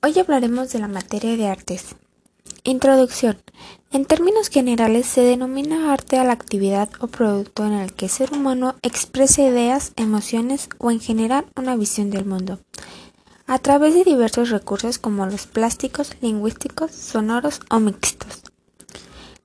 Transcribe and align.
Hoy 0.00 0.16
hablaremos 0.16 0.70
de 0.70 0.78
la 0.78 0.86
materia 0.86 1.36
de 1.36 1.48
artes. 1.48 1.96
Introducción. 2.62 3.36
En 3.90 4.04
términos 4.04 4.48
generales 4.48 5.06
se 5.06 5.22
denomina 5.22 5.92
arte 5.92 6.18
a 6.18 6.24
la 6.24 6.34
actividad 6.34 6.88
o 7.00 7.08
producto 7.08 7.66
en 7.66 7.72
el 7.72 7.92
que 7.92 8.04
el 8.04 8.10
ser 8.12 8.32
humano 8.32 8.76
expresa 8.82 9.42
ideas, 9.42 9.92
emociones 9.96 10.68
o 10.78 10.92
en 10.92 11.00
general 11.00 11.46
una 11.56 11.74
visión 11.74 12.10
del 12.10 12.26
mundo, 12.26 12.60
a 13.48 13.58
través 13.58 13.94
de 13.94 14.04
diversos 14.04 14.50
recursos 14.50 14.98
como 14.98 15.26
los 15.26 15.48
plásticos, 15.48 16.12
lingüísticos, 16.20 16.92
sonoros 16.92 17.60
o 17.68 17.80
mixtos. 17.80 18.44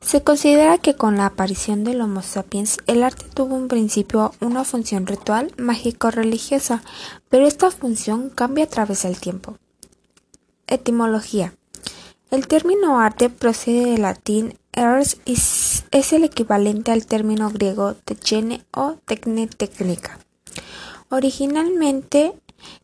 Se 0.01 0.21
considera 0.21 0.77
que 0.77 0.93
con 0.93 1.17
la 1.17 1.25
aparición 1.25 1.83
del 1.83 1.99
Homo 1.99 2.21
sapiens 2.21 2.77
el 2.85 3.01
arte 3.01 3.25
tuvo 3.33 3.55
un 3.55 3.69
principio 3.69 4.35
una 4.39 4.65
función 4.65 5.07
ritual, 5.07 5.51
mágico-religiosa, 5.57 6.83
pero 7.27 7.47
esta 7.47 7.71
función 7.71 8.29
cambia 8.29 8.65
a 8.65 8.69
través 8.69 9.01
del 9.01 9.19
tiempo. 9.19 9.57
Etimología. 10.67 11.53
El 12.31 12.47
término 12.47 12.99
arte 12.99 13.29
procede 13.29 13.91
del 13.91 14.01
latín 14.01 14.57
ars 14.73 15.17
y 15.25 15.33
es 15.33 16.13
el 16.13 16.23
equivalente 16.23 16.91
al 16.91 17.05
término 17.05 17.49
griego 17.49 17.93
techene 17.93 18.65
o 18.71 18.97
tecne 19.05 19.47
técnica. 19.47 20.19
Originalmente 21.09 22.33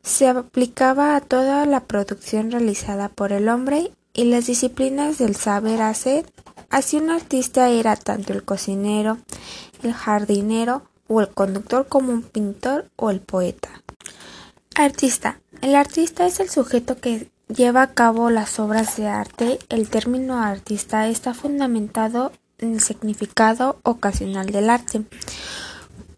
se 0.04 0.28
aplicaba 0.28 1.16
a 1.16 1.22
toda 1.22 1.66
la 1.66 1.86
producción 1.86 2.52
realizada 2.52 3.10
por 3.10 3.32
el 3.32 3.50
hombre 3.50 3.92
y 4.14 4.26
las 4.26 4.46
disciplinas 4.48 5.18
del 5.18 5.36
saber 5.36 5.82
hacer 5.82 6.26
Así 6.70 6.98
un 6.98 7.10
artista 7.10 7.70
era 7.70 7.96
tanto 7.96 8.32
el 8.32 8.44
cocinero, 8.44 9.18
el 9.82 9.92
jardinero 9.92 10.84
o 11.08 11.20
el 11.20 11.30
conductor 11.30 11.88
como 11.88 12.14
un 12.14 12.22
pintor 12.22 12.92
o 12.96 13.10
el 13.10 13.22
poeta. 13.22 13.70
Artista. 14.76 15.42
El 15.62 15.76
artista 15.76 16.28
es 16.28 16.40
el 16.40 16.50
sujeto 16.50 16.98
que 16.98 17.32
lleva 17.50 17.82
a 17.82 17.94
cabo 17.94 18.30
las 18.30 18.60
obras 18.60 18.96
de 18.98 19.08
arte. 19.08 19.60
El 19.70 19.90
término 19.90 20.40
artista 20.40 21.08
está 21.08 21.34
fundamentado 21.34 22.32
en 22.60 22.74
el 22.74 22.82
significado 22.82 23.80
ocasional 23.84 24.48
del 24.48 24.70
arte. 24.70 25.04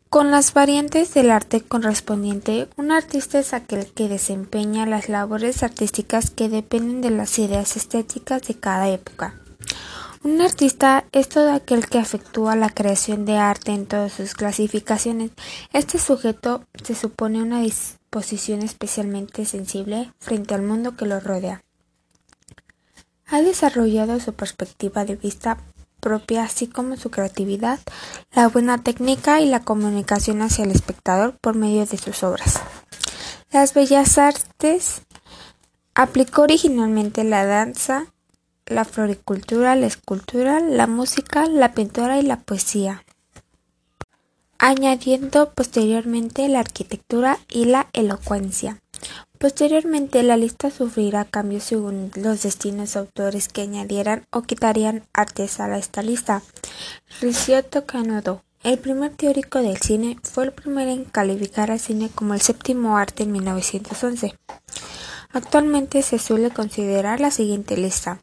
Con 0.10 0.30
las 0.30 0.54
variantes 0.54 1.14
del 1.14 1.32
arte 1.32 1.62
correspondiente, 1.62 2.68
un 2.76 2.92
artista 2.92 3.40
es 3.40 3.54
aquel 3.54 3.88
que 3.94 4.10
desempeña 4.10 4.86
las 4.86 5.08
labores 5.08 5.64
artísticas 5.64 6.30
que 6.30 6.50
dependen 6.50 7.02
de 7.02 7.12
las 7.12 7.40
ideas 7.40 7.78
estéticas 7.78 8.42
de 8.42 8.56
cada 8.56 8.90
época. 8.90 9.36
Un 10.24 10.40
artista 10.40 11.06
es 11.12 11.30
todo 11.30 11.52
aquel 11.52 11.88
que 11.88 11.98
efectúa 11.98 12.56
la 12.56 12.70
creación 12.70 13.26
de 13.26 13.38
arte 13.38 13.72
en 13.72 13.88
todas 13.88 14.14
sus 14.14 14.36
clasificaciones. 14.36 15.32
Este 15.74 15.98
sujeto 15.98 16.64
se 16.84 16.94
supone 16.94 17.42
una 17.42 17.62
disposición 17.62 18.62
especialmente 18.62 19.46
sensible 19.46 20.14
frente 20.20 20.54
al 20.54 20.62
mundo 20.62 20.96
que 20.96 21.08
lo 21.08 21.20
rodea. 21.20 21.64
Ha 23.26 23.42
desarrollado 23.42 24.20
su 24.20 24.34
perspectiva 24.34 25.06
de 25.06 25.16
vista 25.16 25.58
propia, 26.00 26.44
así 26.44 26.68
como 26.68 26.98
su 26.98 27.10
creatividad, 27.10 27.80
la 28.32 28.48
buena 28.48 28.84
técnica 28.84 29.42
y 29.42 29.48
la 29.48 29.62
comunicación 29.62 30.44
hacia 30.44 30.66
el 30.66 30.72
espectador 30.72 31.36
por 31.40 31.56
medio 31.56 31.86
de 31.88 31.98
sus 31.98 32.22
obras. 32.22 32.60
Las 33.52 33.74
bellas 33.74 34.20
artes 34.20 35.02
aplicó 35.96 36.44
originalmente 36.44 37.24
la 37.24 37.46
danza, 37.46 38.06
la 38.72 38.86
floricultura, 38.86 39.76
la 39.76 39.88
escultura, 39.88 40.60
la 40.60 40.88
música, 40.88 41.46
la 41.46 41.74
pintura 41.74 42.20
y 42.20 42.24
la 42.24 42.40
poesía, 42.40 43.04
añadiendo 44.58 45.52
posteriormente 45.52 46.48
la 46.48 46.60
arquitectura 46.60 47.38
y 47.50 47.66
la 47.66 47.88
elocuencia. 47.94 48.80
Posteriormente 49.38 50.22
la 50.22 50.38
lista 50.38 50.70
sufrirá 50.70 51.26
cambios 51.26 51.64
según 51.64 52.12
los 52.16 52.44
destinos 52.44 52.96
autores 52.96 53.48
que 53.48 53.64
añadieran 53.64 54.26
o 54.32 54.44
quitarían 54.44 55.04
artes 55.14 55.60
a 55.60 55.76
esta 55.78 56.04
lista. 56.04 56.44
Ricciotto 57.22 57.88
Canodo, 57.88 58.44
el 58.64 58.78
primer 58.78 59.16
teórico 59.16 59.60
del 59.64 59.78
cine, 59.78 60.18
fue 60.22 60.44
el 60.44 60.52
primero 60.52 60.92
en 60.92 61.06
calificar 61.06 61.72
al 61.72 61.80
cine 61.80 62.12
como 62.14 62.36
el 62.36 62.42
séptimo 62.42 62.98
arte 62.98 63.24
en 63.24 63.32
1911. 63.32 64.36
Actualmente 65.34 66.04
se 66.04 66.20
suele 66.20 66.52
considerar 66.52 67.20
la 67.20 67.32
siguiente 67.32 67.78
lista. 67.78 68.22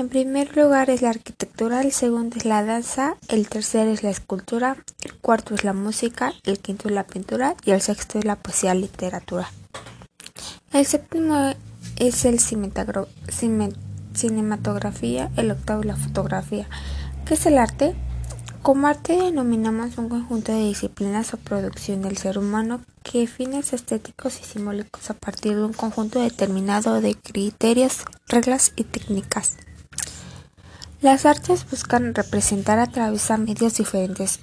En 0.00 0.08
primer 0.08 0.56
lugar 0.56 0.90
es 0.90 1.02
la 1.02 1.10
arquitectura, 1.10 1.80
el 1.80 1.90
segundo 1.90 2.36
es 2.36 2.44
la 2.44 2.64
danza, 2.64 3.16
el 3.26 3.48
tercero 3.48 3.90
es 3.90 4.04
la 4.04 4.10
escultura, 4.10 4.76
el 5.00 5.12
cuarto 5.14 5.56
es 5.56 5.64
la 5.64 5.72
música, 5.72 6.32
el 6.44 6.60
quinto 6.60 6.86
es 6.86 6.94
la 6.94 7.04
pintura 7.04 7.56
y 7.64 7.72
el 7.72 7.80
sexto 7.80 8.20
es 8.20 8.24
la 8.24 8.36
poesía 8.36 8.74
literatura. 8.74 9.50
El 10.72 10.86
séptimo 10.86 11.52
es 11.96 12.24
el 12.24 12.38
cinematografía, 12.38 15.32
el 15.36 15.50
octavo 15.50 15.80
es 15.80 15.86
la 15.86 15.96
fotografía. 15.96 16.68
¿Qué 17.26 17.34
es 17.34 17.44
el 17.46 17.58
arte? 17.58 17.96
Como 18.62 18.86
arte 18.86 19.20
denominamos 19.20 19.98
un 19.98 20.08
conjunto 20.08 20.52
de 20.52 20.62
disciplinas 20.62 21.34
o 21.34 21.38
producción 21.38 22.02
del 22.02 22.18
ser 22.18 22.38
humano 22.38 22.82
que 23.02 23.26
fines 23.26 23.72
estéticos 23.72 24.40
y 24.40 24.44
simbólicos 24.44 25.10
a 25.10 25.14
partir 25.14 25.56
de 25.56 25.64
un 25.64 25.72
conjunto 25.72 26.20
determinado 26.20 27.00
de 27.00 27.16
criterios, 27.16 28.04
reglas 28.28 28.72
y 28.76 28.84
técnicas. 28.84 29.56
Las 31.00 31.26
artes 31.26 31.64
buscan 31.70 32.12
representar 32.12 32.80
a 32.80 32.88
través 32.88 33.28
de 33.28 33.38
medios 33.38 33.76
diferentes. 33.76 34.40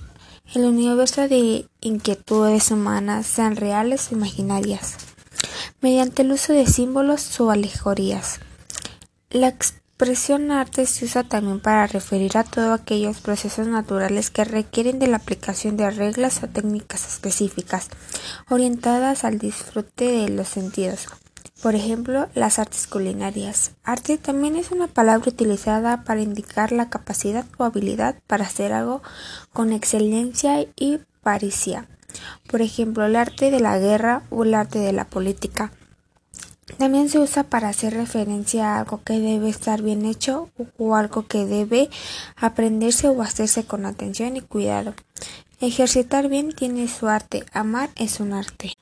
El 0.54 0.64
universo 0.64 1.28
de 1.28 1.68
inquietudes 1.82 2.72
humanas, 2.72 3.26
sean 3.28 3.58
reales 3.58 4.10
o 4.10 4.16
imaginarias, 4.16 4.96
mediante 5.82 6.22
el 6.22 6.32
uso 6.32 6.54
de 6.54 6.66
símbolos 6.66 7.38
o 7.42 7.52
alegorías. 7.52 8.40
La 9.30 9.50
expresión 9.50 10.50
arte 10.50 10.86
se 10.86 11.04
usa 11.04 11.26
también 11.26 11.60
para 11.60 11.88
referir 11.88 12.38
a 12.38 12.46
todos 12.46 12.80
aquellos 12.80 13.20
procesos 13.20 13.68
naturales 13.68 14.30
que 14.30 14.46
requieren 14.46 14.98
de 14.98 15.08
la 15.08 15.18
aplicación 15.18 15.76
de 15.76 15.92
reglas 15.92 16.42
o 16.42 16.48
técnicas 16.48 17.06
específicas, 17.06 17.90
orientadas 18.50 19.26
al 19.26 19.40
disfrute 19.40 20.06
de 20.06 20.30
los 20.30 20.48
sentidos, 20.48 21.08
por 21.62 21.76
ejemplo, 21.76 22.28
las 22.36 22.60
artes 22.60 22.88
culinarias. 22.88 23.72
Arte 23.84 24.18
también 24.18 24.56
es 24.56 24.72
una 24.72 24.88
palabra 24.88 25.30
utilizada 25.30 26.04
para 26.04 26.22
indicar 26.22 26.72
la 26.72 26.90
capacidad 26.90 27.46
o 27.58 27.64
habilidad 27.64 28.16
para 28.28 28.46
hacer 28.46 28.74
algo 28.74 29.02
con 29.54 29.72
excelencia 29.72 30.66
y 30.76 31.00
paricia. 31.24 31.88
Por 32.50 32.62
ejemplo, 32.62 33.06
el 33.06 33.16
arte 33.16 33.52
de 33.52 33.60
la 33.60 33.80
guerra 33.80 34.24
o 34.30 34.44
el 34.44 34.54
arte 34.54 34.80
de 34.80 34.94
la 34.94 35.06
política. 35.06 35.72
También 36.78 37.10
se 37.10 37.20
usa 37.20 37.44
para 37.44 37.70
hacer 37.70 37.94
referencia 37.94 38.74
a 38.76 38.80
algo 38.80 39.02
que 39.04 39.20
debe 39.20 39.50
estar 39.50 39.82
bien 39.82 40.06
hecho 40.06 40.50
o 40.78 40.96
algo 40.96 41.28
que 41.28 41.46
debe 41.46 41.90
aprenderse 42.36 43.08
o 43.08 43.22
hacerse 43.22 43.66
con 43.66 43.86
atención 43.86 44.36
y 44.36 44.42
cuidado. 44.42 44.94
Ejercitar 45.62 46.28
bien 46.28 46.54
tiene 46.54 46.88
su 46.88 47.08
arte, 47.08 47.46
amar 47.54 47.90
es 47.96 48.20
un 48.20 48.34
arte. 48.34 48.74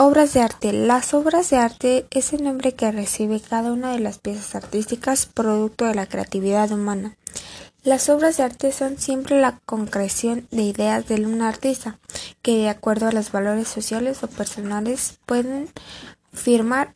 Obras 0.00 0.32
de 0.32 0.42
arte. 0.42 0.72
Las 0.72 1.12
obras 1.12 1.50
de 1.50 1.56
arte 1.56 2.06
es 2.12 2.32
el 2.32 2.44
nombre 2.44 2.72
que 2.72 2.92
recibe 2.92 3.40
cada 3.40 3.72
una 3.72 3.90
de 3.90 3.98
las 3.98 4.18
piezas 4.18 4.54
artísticas 4.54 5.26
producto 5.26 5.86
de 5.86 5.96
la 5.96 6.06
creatividad 6.06 6.70
humana. 6.70 7.16
Las 7.82 8.08
obras 8.08 8.36
de 8.36 8.44
arte 8.44 8.70
son 8.70 8.96
siempre 8.98 9.40
la 9.40 9.58
concreción 9.66 10.46
de 10.52 10.62
ideas 10.62 11.08
de 11.08 11.16
un 11.26 11.42
artista, 11.42 11.98
que 12.42 12.58
de 12.58 12.68
acuerdo 12.68 13.08
a 13.08 13.12
los 13.12 13.32
valores 13.32 13.66
sociales 13.66 14.22
o 14.22 14.28
personales 14.28 15.18
pueden 15.26 15.68
firmar 16.32 16.94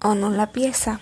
o 0.00 0.14
no 0.14 0.30
la 0.30 0.52
pieza. 0.52 1.00